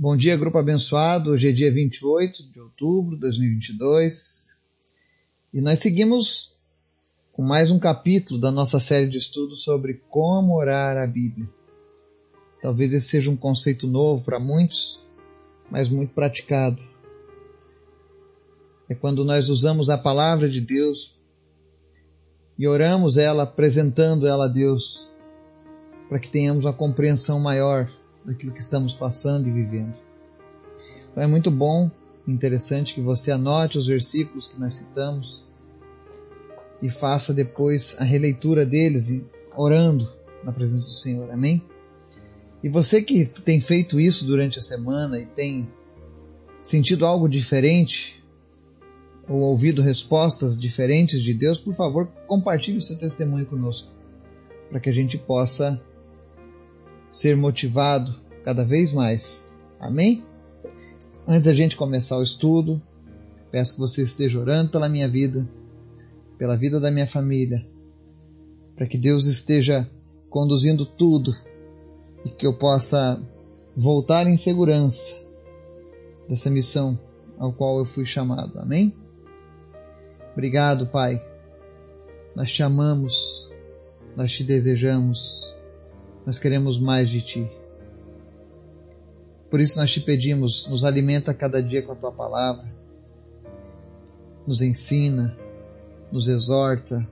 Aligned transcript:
Bom 0.00 0.16
dia, 0.16 0.36
grupo 0.36 0.56
abençoado. 0.56 1.32
Hoje 1.32 1.48
é 1.48 1.52
dia 1.52 1.74
28 1.74 2.52
de 2.52 2.60
outubro 2.60 3.16
de 3.16 3.22
2022 3.22 4.54
e 5.52 5.60
nós 5.60 5.80
seguimos 5.80 6.54
com 7.32 7.42
mais 7.42 7.72
um 7.72 7.80
capítulo 7.80 8.40
da 8.40 8.52
nossa 8.52 8.78
série 8.78 9.08
de 9.08 9.18
estudos 9.18 9.64
sobre 9.64 9.94
como 10.08 10.56
orar 10.56 10.96
a 10.96 11.04
Bíblia. 11.04 11.48
Talvez 12.62 12.92
esse 12.92 13.08
seja 13.08 13.28
um 13.28 13.36
conceito 13.36 13.88
novo 13.88 14.24
para 14.24 14.38
muitos, 14.38 15.02
mas 15.68 15.88
muito 15.88 16.14
praticado. 16.14 16.80
É 18.88 18.94
quando 18.94 19.24
nós 19.24 19.48
usamos 19.48 19.90
a 19.90 19.98
palavra 19.98 20.48
de 20.48 20.60
Deus 20.60 21.18
e 22.56 22.68
oramos 22.68 23.16
ela, 23.16 23.42
apresentando 23.42 24.28
ela 24.28 24.44
a 24.44 24.48
Deus, 24.48 25.10
para 26.08 26.20
que 26.20 26.30
tenhamos 26.30 26.66
uma 26.66 26.72
compreensão 26.72 27.40
maior 27.40 27.90
daquilo 28.28 28.52
que 28.52 28.60
estamos 28.60 28.92
passando 28.92 29.48
e 29.48 29.50
vivendo. 29.50 29.94
Então 31.10 31.22
é 31.22 31.26
muito 31.26 31.50
bom, 31.50 31.90
interessante 32.26 32.94
que 32.94 33.00
você 33.00 33.32
anote 33.32 33.78
os 33.78 33.86
versículos 33.86 34.46
que 34.46 34.60
nós 34.60 34.74
citamos 34.74 35.42
e 36.82 36.90
faça 36.90 37.32
depois 37.32 37.96
a 37.98 38.04
releitura 38.04 38.66
deles 38.66 39.22
orando 39.56 40.12
na 40.44 40.52
presença 40.52 40.84
do 40.84 40.92
Senhor. 40.92 41.30
Amém? 41.30 41.64
E 42.62 42.68
você 42.68 43.00
que 43.00 43.24
tem 43.24 43.60
feito 43.60 43.98
isso 43.98 44.26
durante 44.26 44.58
a 44.58 44.62
semana 44.62 45.18
e 45.18 45.24
tem 45.24 45.66
sentido 46.60 47.06
algo 47.06 47.28
diferente 47.28 48.22
ou 49.26 49.40
ouvido 49.40 49.80
respostas 49.80 50.58
diferentes 50.58 51.22
de 51.22 51.32
Deus, 51.32 51.58
por 51.58 51.74
favor, 51.74 52.06
compartilhe 52.26 52.80
seu 52.80 52.96
testemunho 52.96 53.46
conosco, 53.46 53.90
para 54.70 54.80
que 54.80 54.88
a 54.88 54.92
gente 54.92 55.16
possa 55.16 55.80
ser 57.10 57.36
motivado 57.36 58.27
cada 58.48 58.64
vez 58.64 58.94
mais. 58.94 59.54
Amém? 59.78 60.24
Antes 61.26 61.44
da 61.44 61.52
gente 61.52 61.76
começar 61.76 62.16
o 62.16 62.22
estudo, 62.22 62.80
peço 63.50 63.74
que 63.74 63.80
você 63.80 64.02
esteja 64.02 64.40
orando 64.40 64.70
pela 64.70 64.88
minha 64.88 65.06
vida, 65.06 65.46
pela 66.38 66.56
vida 66.56 66.80
da 66.80 66.90
minha 66.90 67.06
família, 67.06 67.68
para 68.74 68.86
que 68.86 68.96
Deus 68.96 69.26
esteja 69.26 69.86
conduzindo 70.30 70.86
tudo 70.86 71.36
e 72.24 72.30
que 72.30 72.46
eu 72.46 72.56
possa 72.56 73.22
voltar 73.76 74.26
em 74.26 74.38
segurança 74.38 75.14
dessa 76.26 76.48
missão 76.48 76.98
ao 77.38 77.52
qual 77.52 77.76
eu 77.76 77.84
fui 77.84 78.06
chamado. 78.06 78.58
Amém? 78.58 78.96
Obrigado, 80.32 80.86
Pai. 80.86 81.22
Nós 82.34 82.50
te 82.50 82.62
amamos, 82.62 83.52
nós 84.16 84.32
te 84.32 84.42
desejamos 84.42 85.54
nós 86.28 86.38
queremos 86.38 86.78
mais 86.78 87.08
de 87.08 87.22
Ti. 87.22 87.50
Por 89.50 89.60
isso 89.60 89.78
nós 89.78 89.90
te 89.90 90.00
pedimos, 90.00 90.66
nos 90.68 90.84
alimenta 90.84 91.32
cada 91.32 91.62
dia 91.62 91.82
com 91.82 91.92
a 91.92 91.96
Tua 91.96 92.12
palavra, 92.12 92.70
nos 94.46 94.60
ensina, 94.60 95.36
nos 96.12 96.28
exorta, 96.28 97.06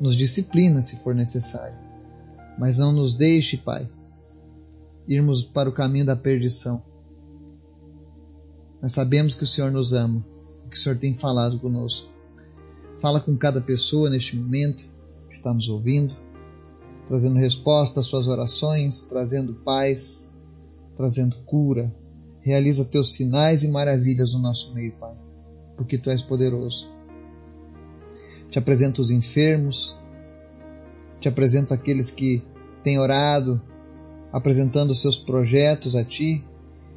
nos 0.00 0.14
disciplina 0.16 0.82
se 0.82 0.96
for 0.96 1.14
necessário. 1.14 1.76
Mas 2.58 2.78
não 2.78 2.92
nos 2.92 3.16
deixe, 3.16 3.56
Pai, 3.56 3.88
irmos 5.06 5.44
para 5.44 5.68
o 5.68 5.72
caminho 5.72 6.06
da 6.06 6.16
perdição. 6.16 6.82
Nós 8.80 8.92
sabemos 8.92 9.34
que 9.34 9.44
o 9.44 9.46
Senhor 9.46 9.70
nos 9.70 9.92
ama, 9.92 10.24
que 10.70 10.76
o 10.76 10.80
Senhor 10.80 10.98
tem 10.98 11.14
falado 11.14 11.58
conosco. 11.58 12.10
Fala 13.00 13.20
com 13.20 13.36
cada 13.36 13.60
pessoa 13.60 14.10
neste 14.10 14.36
momento 14.36 14.84
que 15.28 15.34
está 15.34 15.52
nos 15.52 15.68
ouvindo 15.68 16.16
trazendo 17.08 17.36
resposta 17.36 18.00
às 18.00 18.06
suas 18.06 18.28
orações, 18.28 19.04
trazendo 19.04 19.54
paz, 19.54 20.27
trazendo 20.98 21.36
cura. 21.46 21.94
Realiza 22.40 22.84
teus 22.84 23.14
sinais 23.14 23.62
e 23.62 23.68
maravilhas 23.68 24.34
no 24.34 24.40
nosso 24.40 24.74
meio, 24.74 24.92
Pai, 24.92 25.14
porque 25.76 25.96
tu 25.96 26.10
és 26.10 26.22
poderoso. 26.22 26.90
Te 28.50 28.58
apresento 28.58 29.00
os 29.00 29.10
enfermos, 29.10 29.96
te 31.20 31.28
apresento 31.28 31.72
aqueles 31.72 32.10
que 32.10 32.42
têm 32.82 32.98
orado, 32.98 33.62
apresentando 34.32 34.94
seus 34.94 35.16
projetos 35.16 35.94
a 35.94 36.04
ti, 36.04 36.44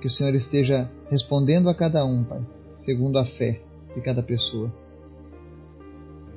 que 0.00 0.06
o 0.06 0.10
Senhor 0.10 0.34
esteja 0.34 0.90
respondendo 1.10 1.68
a 1.68 1.74
cada 1.74 2.04
um, 2.04 2.24
Pai, 2.24 2.40
segundo 2.76 3.18
a 3.18 3.24
fé 3.24 3.62
de 3.94 4.00
cada 4.00 4.22
pessoa. 4.22 4.72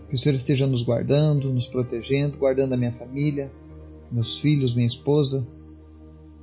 Que 0.10 0.16
o 0.16 0.18
Senhor 0.18 0.36
esteja 0.36 0.68
nos 0.68 0.84
guardando, 0.84 1.54
nos 1.54 1.68
protegendo, 1.68 2.38
guardando 2.38 2.74
a 2.74 2.78
minha 2.78 2.92
família, 2.92 3.52
meus 4.12 4.40
filhos, 4.40 4.74
minha 4.74 4.88
esposa, 4.88 5.48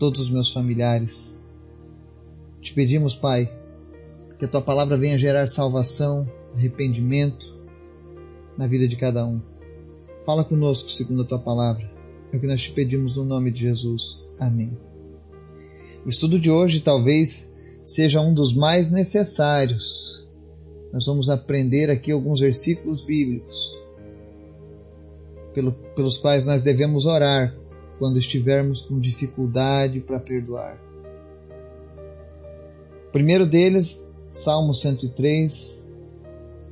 todos 0.03 0.23
os 0.23 0.31
meus 0.33 0.53
familiares. 0.53 1.33
Te 2.61 2.75
pedimos, 2.75 3.15
Pai, 3.15 3.49
que 4.37 4.45
a 4.45 4.49
tua 4.49 4.61
palavra 4.61 4.97
venha 4.97 5.17
gerar 5.17 5.47
salvação, 5.47 6.29
arrependimento 6.57 7.57
na 8.59 8.67
vida 8.67 8.89
de 8.89 8.97
cada 8.97 9.25
um. 9.25 9.41
Fala 10.27 10.43
conosco 10.43 10.91
segundo 10.91 11.23
a 11.23 11.25
tua 11.25 11.39
palavra. 11.39 11.89
É 12.33 12.37
o 12.37 12.41
que 12.41 12.49
nós 12.49 12.61
te 12.61 12.73
pedimos 12.73 13.17
no 13.17 13.25
nome 13.25 13.53
de 13.53 13.61
Jesus. 13.61 14.29
Amém. 14.41 14.77
O 16.05 16.09
estudo 16.09 16.37
de 16.37 16.51
hoje 16.51 16.81
talvez 16.81 17.55
seja 17.85 18.21
um 18.21 18.35
dos 18.35 18.53
mais 18.53 18.91
necessários 18.91 20.27
nós 20.93 21.07
vamos 21.07 21.31
aprender 21.31 21.91
aqui 21.91 22.11
alguns 22.11 22.41
versículos 22.41 23.03
bíblicos 23.03 23.81
pelo, 25.55 25.71
pelos 25.95 26.19
quais 26.19 26.49
nós 26.49 26.65
devemos 26.65 27.07
orar 27.07 27.57
quando 28.03 28.19
estivermos 28.19 28.81
com 28.81 28.99
dificuldade 28.99 30.01
para 30.01 30.19
perdoar. 30.19 30.77
O 33.07 33.13
primeiro 33.13 33.47
deles, 33.47 34.05
Salmo 34.33 34.75
103, 34.75 35.89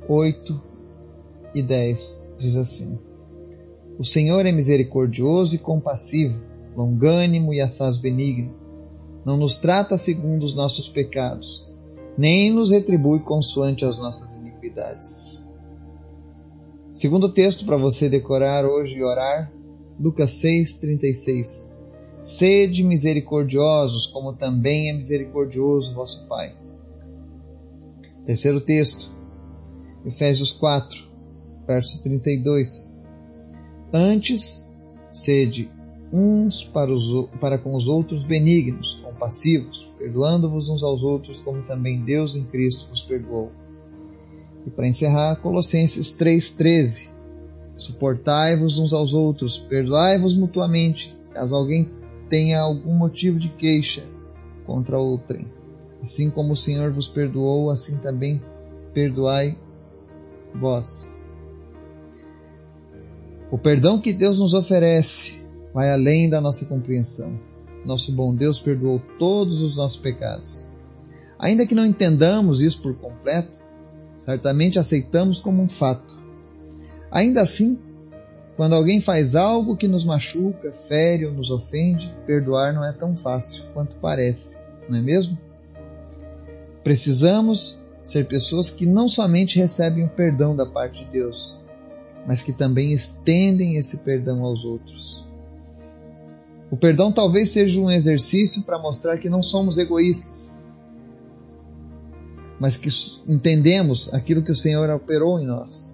8 0.09 0.61
e 1.55 1.61
10, 1.61 2.21
diz 2.37 2.57
assim: 2.57 2.99
O 3.97 4.03
Senhor 4.03 4.45
é 4.45 4.51
misericordioso 4.51 5.55
e 5.55 5.57
compassivo, 5.57 6.43
longânimo 6.75 7.53
e 7.53 7.61
assaz 7.61 7.95
benigno. 7.95 8.53
Não 9.23 9.37
nos 9.37 9.55
trata 9.55 9.97
segundo 9.97 10.43
os 10.43 10.53
nossos 10.53 10.89
pecados 10.89 11.71
nem 12.17 12.51
nos 12.51 12.71
retribui 12.71 13.21
consoante 13.21 13.85
as 13.85 13.97
nossas 13.97 14.35
iniquidades. 14.35 15.41
Segundo 16.91 17.29
texto 17.29 17.65
para 17.65 17.77
você 17.77 18.09
decorar 18.09 18.65
hoje 18.65 18.95
e 18.95 19.03
orar, 19.03 19.49
Lucas 20.01 20.31
6:36. 20.41 21.77
Sede 22.23 22.83
misericordiosos, 22.83 24.07
como 24.07 24.33
também 24.33 24.89
é 24.89 24.93
misericordioso 24.93 25.93
vosso 25.93 26.27
Pai. 26.27 26.55
Terceiro 28.25 28.59
texto, 28.59 29.11
Efésios 30.05 30.51
4, 30.51 31.03
verso 31.67 32.01
32. 32.01 32.95
Antes, 33.93 34.65
sede 35.11 35.71
uns 36.13 36.63
para, 36.63 36.91
os, 36.91 37.29
para 37.39 37.57
com 37.57 37.75
os 37.75 37.87
outros 37.87 38.23
benignos, 38.23 39.01
compassivos, 39.03 39.91
perdoando-vos 39.97 40.69
uns 40.69 40.83
aos 40.83 41.03
outros, 41.03 41.39
como 41.39 41.63
também 41.63 42.03
Deus 42.03 42.35
em 42.35 42.43
Cristo 42.43 42.89
vos 42.89 43.03
perdoou. 43.03 43.51
E 44.65 44.69
para 44.69 44.87
encerrar, 44.87 45.37
Colossenses 45.37 46.15
3,13: 46.17 47.09
Suportai-vos 47.81 48.77
uns 48.77 48.93
aos 48.93 49.11
outros, 49.11 49.57
perdoai-vos 49.57 50.37
mutuamente, 50.37 51.17
caso 51.33 51.55
alguém 51.55 51.89
tenha 52.29 52.61
algum 52.61 52.95
motivo 52.95 53.39
de 53.39 53.49
queixa 53.49 54.03
contra 54.67 54.99
outrem. 54.99 55.47
Assim 55.99 56.29
como 56.29 56.53
o 56.53 56.55
Senhor 56.55 56.91
vos 56.91 57.07
perdoou, 57.07 57.71
assim 57.71 57.97
também 57.97 58.39
perdoai 58.93 59.57
vós. 60.53 61.27
O 63.49 63.57
perdão 63.57 63.99
que 63.99 64.13
Deus 64.13 64.37
nos 64.37 64.53
oferece 64.53 65.43
vai 65.73 65.91
além 65.91 66.29
da 66.29 66.39
nossa 66.39 66.65
compreensão. 66.65 67.39
Nosso 67.83 68.11
bom 68.11 68.35
Deus 68.35 68.59
perdoou 68.59 69.01
todos 69.17 69.63
os 69.63 69.75
nossos 69.75 69.99
pecados. 69.99 70.67
Ainda 71.39 71.65
que 71.65 71.73
não 71.73 71.85
entendamos 71.85 72.61
isso 72.61 72.79
por 72.79 72.93
completo, 72.93 73.51
certamente 74.19 74.77
aceitamos 74.77 75.39
como 75.39 75.63
um 75.63 75.67
fato. 75.67 76.20
Ainda 77.11 77.41
assim, 77.41 77.77
quando 78.55 78.73
alguém 78.73 79.01
faz 79.01 79.35
algo 79.35 79.75
que 79.75 79.87
nos 79.87 80.05
machuca, 80.05 80.71
fere 80.71 81.25
ou 81.25 81.33
nos 81.33 81.51
ofende, 81.51 82.13
perdoar 82.25 82.73
não 82.73 82.85
é 82.85 82.93
tão 82.93 83.17
fácil 83.17 83.63
quanto 83.73 83.97
parece, 83.97 84.59
não 84.87 84.97
é 84.97 85.01
mesmo? 85.01 85.37
Precisamos 86.83 87.77
ser 88.03 88.25
pessoas 88.25 88.69
que 88.69 88.85
não 88.85 89.07
somente 89.07 89.59
recebem 89.59 90.05
o 90.05 90.09
perdão 90.09 90.55
da 90.55 90.65
parte 90.65 91.03
de 91.03 91.11
Deus, 91.11 91.59
mas 92.25 92.41
que 92.41 92.53
também 92.53 92.93
estendem 92.93 93.77
esse 93.77 93.97
perdão 93.97 94.43
aos 94.43 94.63
outros. 94.63 95.27
O 96.71 96.77
perdão 96.77 97.11
talvez 97.11 97.49
seja 97.49 97.79
um 97.81 97.91
exercício 97.91 98.63
para 98.63 98.79
mostrar 98.79 99.17
que 99.17 99.29
não 99.29 99.43
somos 99.43 99.77
egoístas, 99.77 100.63
mas 102.59 102.77
que 102.77 102.89
entendemos 103.27 104.13
aquilo 104.13 104.43
que 104.43 104.51
o 104.51 104.55
Senhor 104.55 104.89
operou 104.89 105.39
em 105.39 105.45
nós. 105.45 105.93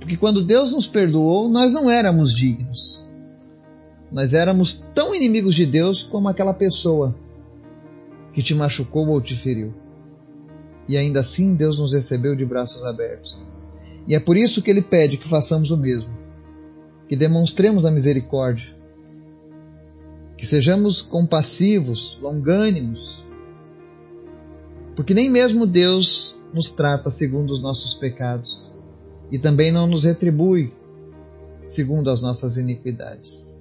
Porque 0.00 0.16
quando 0.16 0.42
Deus 0.42 0.72
nos 0.72 0.86
perdoou, 0.86 1.48
nós 1.50 1.72
não 1.74 1.90
éramos 1.90 2.34
dignos. 2.34 3.02
Nós 4.10 4.32
éramos 4.32 4.74
tão 4.94 5.14
inimigos 5.14 5.54
de 5.54 5.66
Deus 5.66 6.02
como 6.02 6.28
aquela 6.28 6.54
pessoa 6.54 7.14
que 8.32 8.42
te 8.42 8.54
machucou 8.54 9.06
ou 9.08 9.20
te 9.20 9.36
feriu. 9.36 9.74
E 10.88 10.96
ainda 10.96 11.20
assim 11.20 11.54
Deus 11.54 11.78
nos 11.78 11.92
recebeu 11.92 12.34
de 12.34 12.44
braços 12.44 12.84
abertos. 12.84 13.40
E 14.08 14.14
é 14.14 14.18
por 14.18 14.36
isso 14.36 14.62
que 14.62 14.70
Ele 14.70 14.82
pede 14.82 15.18
que 15.18 15.28
façamos 15.28 15.70
o 15.70 15.76
mesmo, 15.76 16.10
que 17.06 17.14
demonstremos 17.14 17.84
a 17.84 17.90
misericórdia, 17.90 18.74
que 20.36 20.46
sejamos 20.46 21.02
compassivos, 21.02 22.18
longânimos, 22.20 23.22
porque 24.96 25.14
nem 25.14 25.30
mesmo 25.30 25.66
Deus 25.66 26.34
nos 26.52 26.70
trata 26.72 27.10
segundo 27.10 27.52
os 27.52 27.60
nossos 27.62 27.94
pecados 27.94 28.69
e 29.30 29.38
também 29.38 29.70
não 29.70 29.86
nos 29.86 30.04
retribui 30.04 30.72
segundo 31.64 32.10
as 32.10 32.22
nossas 32.22 32.56
iniquidades. 32.56 33.56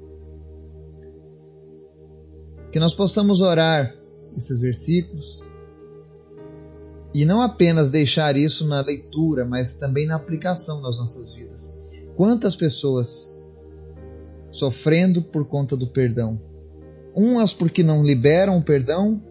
Que 2.71 2.80
nós 2.80 2.94
possamos 2.94 3.42
orar 3.42 3.95
esses 4.36 4.62
versículos 4.62 5.44
e 7.13 7.25
não 7.25 7.42
apenas 7.42 7.89
deixar 7.89 8.36
isso 8.36 8.68
na 8.68 8.81
leitura, 8.81 9.44
mas 9.44 9.75
também 9.75 10.07
na 10.07 10.16
aplicação 10.16 10.81
nas 10.81 11.00
nossas 11.00 11.33
vidas. 11.33 11.80
Quantas 12.15 12.56
pessoas 12.56 13.36
sofrendo 14.51 15.22
por 15.22 15.45
conta 15.45 15.75
do 15.75 15.88
perdão? 15.88 16.39
Umas 17.15 17.51
porque 17.51 17.81
não 17.83 18.04
liberam 18.04 18.57
o 18.57 18.63
perdão, 18.63 19.22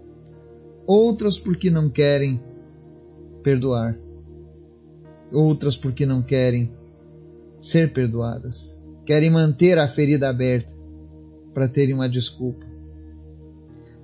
outras 0.87 1.38
porque 1.38 1.70
não 1.70 1.88
querem 1.88 2.43
perdoar, 3.43 3.96
outras 5.32 5.76
porque 5.76 6.06
não 6.06 6.22
querem 6.22 6.72
ser 7.58 7.92
perdoadas, 7.92 8.80
querem 9.04 9.30
manter 9.30 9.78
a 9.78 9.88
ferida 9.88 10.28
aberta 10.28 10.72
para 11.52 11.69
terem 11.69 11.94
uma 11.94 12.08
desculpa. 12.08 12.64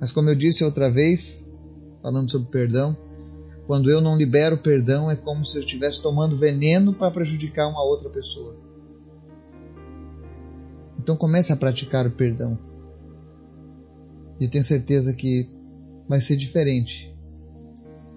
Mas 0.00 0.11
como 0.11 0.29
eu 0.29 0.35
disse 0.35 0.65
outra 0.65 0.91
vez, 0.91 1.44
falando 2.03 2.31
sobre 2.31 2.50
perdão, 2.50 2.97
quando 3.67 3.91
eu 3.91 4.00
não 4.00 4.17
libero 4.17 4.59
perdão, 4.59 5.11
é 5.11 5.17
como 5.17 5.44
se 5.47 5.56
eu 5.56 5.61
estivesse 5.61 6.03
tomando 6.03 6.37
veneno 6.37 6.93
para 6.93 7.11
prejudicar 7.11 7.69
uma 7.69 7.82
outra 7.82 8.11
pessoa. 8.11 8.56
Então 10.99 11.17
comece 11.17 11.53
a 11.53 11.56
praticar 11.56 12.06
o 12.06 12.11
perdão. 12.11 12.59
E 14.41 14.49
tenho 14.49 14.65
certeza 14.65 15.15
que 15.15 15.49
vai 16.09 16.20
ser 16.20 16.37
diferente. 16.37 17.14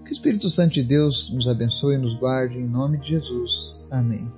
Que 0.08 0.14
o 0.14 0.16
Espírito 0.16 0.50
Santo 0.50 0.76
de 0.76 0.84
Deus 0.84 1.30
nos 1.32 1.50
abençoe 1.50 1.96
e 1.96 1.98
nos 1.98 2.14
guarde 2.14 2.58
em 2.58 2.66
nome 2.66 2.98
de 2.98 3.10
Jesus. 3.10 3.86
Amém. 3.92 4.32